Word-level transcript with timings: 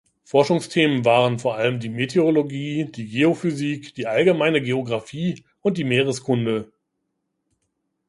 Forschungsthemen 0.23 1.05
waren 1.05 1.37
vor 1.37 1.57
allem 1.57 1.79
die 1.79 1.87
Meteorologie, 1.89 2.85
die 2.85 3.05
Geophysik, 3.07 3.93
die 3.93 4.07
allgemeine 4.07 4.59
Geografie 4.59 5.43
und 5.61 5.77
die 5.77 5.83
Meereskunde. 5.83 6.71